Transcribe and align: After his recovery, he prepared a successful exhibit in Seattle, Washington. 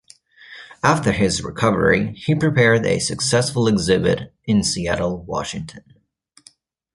After 0.81 1.11
his 1.11 1.43
recovery, 1.43 2.15
he 2.15 2.33
prepared 2.33 2.87
a 2.87 2.97
successful 2.97 3.67
exhibit 3.67 4.33
in 4.45 4.63
Seattle, 4.63 5.21
Washington. 5.25 5.93